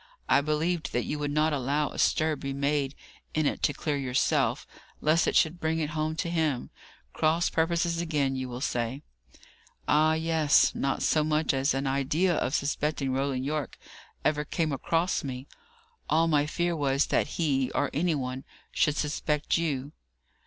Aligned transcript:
I 0.27 0.41
believed 0.41 0.93
that 0.93 1.03
you 1.05 1.19
would 1.19 1.29
not 1.29 1.53
allow 1.53 1.89
a 1.91 1.99
stir 1.99 2.35
be 2.35 2.53
made 2.53 2.95
in 3.35 3.45
it 3.45 3.61
to 3.61 3.71
clear 3.71 3.97
yourself, 3.97 4.65
lest 4.99 5.27
it 5.27 5.35
should 5.35 5.59
bring 5.59 5.77
it 5.77 5.91
home 5.91 6.15
to 6.15 6.29
him. 6.31 6.71
Cross 7.13 7.51
purposes 7.51 8.01
again, 8.01 8.35
you 8.35 8.49
will 8.49 8.61
say." 8.61 9.03
"Ah, 9.87 10.15
yes. 10.15 10.73
Not 10.73 11.03
so 11.03 11.23
much 11.23 11.53
as 11.53 11.75
an 11.75 11.85
idea 11.85 12.33
of 12.33 12.55
suspecting 12.55 13.13
Roland 13.13 13.45
Yorke 13.45 13.77
ever 14.25 14.43
came 14.43 14.71
across 14.71 15.23
me. 15.23 15.45
All 16.09 16.27
my 16.27 16.47
fear 16.47 16.75
was, 16.75 17.05
that 17.05 17.27
he, 17.37 17.69
or 17.75 17.91
any 17.93 18.15
one, 18.15 18.43
should 18.71 18.95
suspect 18.97 19.55
you." 19.59 19.91